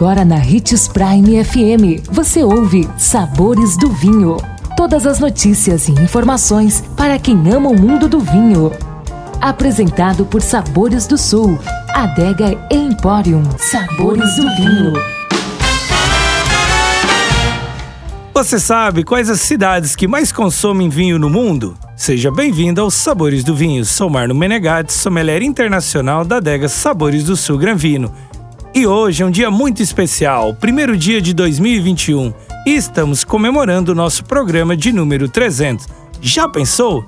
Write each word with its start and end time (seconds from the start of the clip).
Agora 0.00 0.24
na 0.24 0.36
Ritz 0.36 0.88
Prime 0.88 1.44
FM, 1.44 2.08
você 2.10 2.42
ouve 2.42 2.88
Sabores 2.96 3.76
do 3.76 3.90
Vinho. 3.90 4.38
Todas 4.74 5.06
as 5.06 5.20
notícias 5.20 5.88
e 5.88 5.92
informações 5.92 6.82
para 6.96 7.18
quem 7.18 7.36
ama 7.52 7.68
o 7.68 7.78
mundo 7.78 8.08
do 8.08 8.18
vinho. 8.18 8.72
Apresentado 9.42 10.24
por 10.24 10.40
Sabores 10.40 11.06
do 11.06 11.18
Sul, 11.18 11.58
Adega 11.90 12.58
Emporium. 12.70 13.42
Sabores 13.58 14.36
do 14.36 14.56
Vinho. 14.56 14.94
Você 18.32 18.58
sabe 18.58 19.04
quais 19.04 19.28
as 19.28 19.42
cidades 19.42 19.94
que 19.94 20.08
mais 20.08 20.32
consomem 20.32 20.88
vinho 20.88 21.18
no 21.18 21.28
mundo? 21.28 21.76
Seja 21.94 22.30
bem-vindo 22.30 22.80
aos 22.80 22.94
Sabores 22.94 23.44
do 23.44 23.54
Vinho. 23.54 23.84
Sou 23.84 24.08
Marno 24.08 24.34
Menegatti, 24.34 24.94
sommelier 24.94 25.42
internacional 25.42 26.24
da 26.24 26.38
adega 26.38 26.70
Sabores 26.70 27.24
do 27.24 27.36
Sul 27.36 27.58
Granvino. 27.58 28.10
E 28.72 28.86
hoje 28.86 29.24
é 29.24 29.26
um 29.26 29.30
dia 29.32 29.50
muito 29.50 29.82
especial, 29.82 30.54
primeiro 30.54 30.96
dia 30.96 31.20
de 31.20 31.34
2021, 31.34 32.32
e 32.64 32.76
estamos 32.76 33.24
comemorando 33.24 33.90
o 33.90 33.94
nosso 33.96 34.24
programa 34.24 34.76
de 34.76 34.92
número 34.92 35.28
300. 35.28 35.88
Já 36.22 36.48
pensou? 36.48 37.04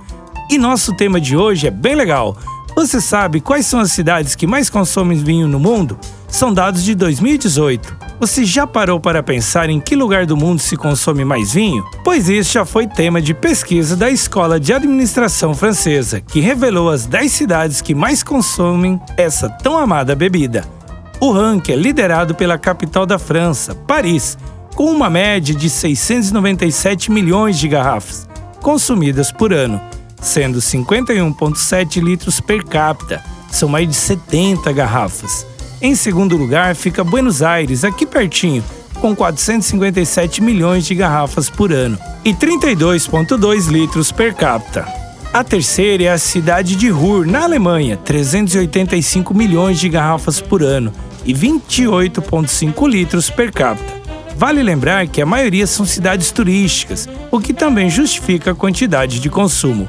E 0.50 0.59
nosso 0.59 0.92
tema 0.96 1.20
de 1.20 1.36
hoje 1.36 1.69
é 1.69 1.70
bem 1.70 1.95
legal. 1.95 2.36
Você 2.74 3.00
sabe 3.00 3.41
quais 3.41 3.64
são 3.64 3.78
as 3.78 3.92
cidades 3.92 4.34
que 4.34 4.45
mais 4.45 4.69
consomem 4.69 5.22
vinho 5.22 5.46
no 5.46 5.60
mundo? 5.60 5.96
São 6.27 6.52
dados 6.52 6.83
de 6.83 6.96
2018. 6.96 7.97
Você 8.19 8.44
já 8.44 8.66
parou 8.66 8.98
para 8.98 9.22
pensar 9.22 9.70
em 9.70 9.78
que 9.78 9.94
lugar 9.94 10.27
do 10.27 10.36
mundo 10.36 10.58
se 10.58 10.77
consome 10.77 11.24
mais 11.24 11.52
vinho? 11.52 11.84
Pois 12.02 12.28
isso 12.28 12.55
já 12.55 12.64
foi 12.64 12.88
tema 12.88 13.22
de 13.22 13.34
pesquisa 13.34 13.94
da 13.94 14.10
Escola 14.10 14.58
de 14.58 14.72
Administração 14.72 15.55
Francesa, 15.55 16.20
que 16.20 16.41
revelou 16.41 16.91
as 16.91 17.06
10 17.06 17.30
cidades 17.30 17.80
que 17.80 17.94
mais 17.94 18.22
consomem 18.24 19.00
essa 19.16 19.48
tão 19.48 19.78
amada 19.78 20.16
bebida. 20.16 20.81
O 21.22 21.30
ranking 21.30 21.70
é 21.70 21.76
liderado 21.76 22.34
pela 22.34 22.58
capital 22.58 23.06
da 23.06 23.16
França, 23.16 23.76
Paris, 23.76 24.36
com 24.74 24.90
uma 24.90 25.08
média 25.08 25.54
de 25.54 25.70
697 25.70 27.12
milhões 27.12 27.60
de 27.60 27.69
garrafas 27.69 28.27
consumidas 28.60 29.30
por 29.30 29.52
ano, 29.52 29.80
sendo 30.20 30.58
51,7 30.58 32.02
litros 32.02 32.41
per 32.41 32.64
capita. 32.64 33.22
São 33.52 33.69
mais 33.69 33.88
de 33.88 33.94
70 33.94 34.72
garrafas. 34.72 35.47
Em 35.80 35.94
segundo 35.94 36.36
lugar 36.36 36.74
fica 36.74 37.05
Buenos 37.05 37.41
Aires, 37.41 37.84
aqui 37.84 38.04
pertinho, 38.04 38.64
com 39.00 39.14
457 39.14 40.42
milhões 40.42 40.84
de 40.84 40.97
garrafas 40.97 41.48
por 41.48 41.72
ano 41.72 41.97
e 42.25 42.34
32,2 42.34 43.69
litros 43.69 44.10
per 44.10 44.34
capita. 44.34 44.84
A 45.32 45.44
terceira 45.44 46.02
é 46.02 46.08
a 46.08 46.19
cidade 46.19 46.75
de 46.75 46.88
Ruhr, 46.88 47.25
na 47.25 47.44
Alemanha, 47.44 47.97
385 47.97 49.32
milhões 49.32 49.78
de 49.78 49.88
garrafas 49.88 50.41
por 50.41 50.64
ano 50.64 50.92
e 51.25 51.34
28,5 51.34 52.89
litros 52.89 53.31
per 53.31 53.53
capita. 53.53 54.03
Vale 54.37 54.62
lembrar 54.62 55.06
que 55.06 55.23
a 55.23 55.27
maioria 55.27 55.67
são 55.67 55.87
cidades 55.87 56.31
turísticas, 56.33 57.09
o 57.31 57.39
que 57.39 57.53
também 57.53 57.89
justifica 57.89 58.51
a 58.51 58.55
quantidade 58.55 59.20
de 59.20 59.31
consumo. 59.31 59.89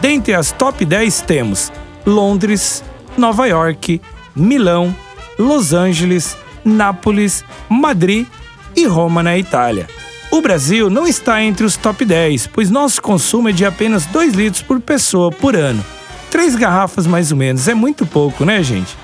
Dentre 0.00 0.34
as 0.34 0.52
top 0.52 0.84
10 0.84 1.22
temos 1.22 1.72
Londres, 2.04 2.84
Nova 3.16 3.46
York, 3.46 4.00
Milão, 4.36 4.94
Los 5.38 5.72
Angeles, 5.72 6.36
Nápoles, 6.64 7.44
Madrid 7.68 8.26
e 8.76 8.86
Roma 8.86 9.22
na 9.22 9.38
Itália. 9.38 9.88
O 10.30 10.40
Brasil 10.40 10.90
não 10.90 11.06
está 11.06 11.42
entre 11.42 11.64
os 11.64 11.76
top 11.76 12.04
10, 12.04 12.48
pois 12.48 12.68
nosso 12.68 13.00
consumo 13.00 13.48
é 13.48 13.52
de 13.52 13.64
apenas 13.64 14.04
2 14.06 14.34
litros 14.34 14.62
por 14.62 14.80
pessoa 14.80 15.30
por 15.30 15.54
ano. 15.54 15.84
Três 16.30 16.56
garrafas 16.56 17.06
mais 17.06 17.30
ou 17.30 17.38
menos 17.38 17.68
é 17.68 17.74
muito 17.74 18.04
pouco, 18.04 18.44
né, 18.44 18.62
gente? 18.62 18.96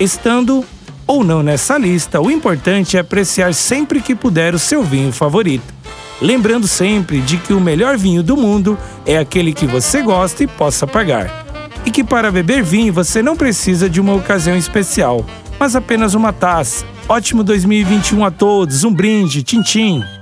Estando 0.00 0.64
ou 1.06 1.24
não 1.24 1.42
nessa 1.42 1.76
lista, 1.78 2.20
o 2.20 2.30
importante 2.30 2.96
é 2.96 3.00
apreciar 3.00 3.54
sempre 3.54 4.00
que 4.00 4.14
puder 4.14 4.54
o 4.54 4.58
seu 4.58 4.82
vinho 4.82 5.12
favorito. 5.12 5.72
Lembrando 6.20 6.68
sempre 6.68 7.20
de 7.20 7.36
que 7.36 7.52
o 7.52 7.60
melhor 7.60 7.98
vinho 7.98 8.22
do 8.22 8.36
mundo 8.36 8.78
é 9.04 9.18
aquele 9.18 9.52
que 9.52 9.66
você 9.66 10.02
gosta 10.02 10.44
e 10.44 10.46
possa 10.46 10.86
pagar. 10.86 11.44
E 11.84 11.90
que 11.90 12.04
para 12.04 12.30
beber 12.30 12.62
vinho 12.62 12.92
você 12.92 13.22
não 13.22 13.36
precisa 13.36 13.90
de 13.90 14.00
uma 14.00 14.14
ocasião 14.14 14.56
especial, 14.56 15.26
mas 15.58 15.74
apenas 15.74 16.14
uma 16.14 16.32
taça. 16.32 16.84
Ótimo 17.08 17.42
2021 17.42 18.24
a 18.24 18.30
todos, 18.30 18.84
um 18.84 18.94
brinde, 18.94 19.42
tchim-tchim! 19.42 20.00
O 20.00 20.21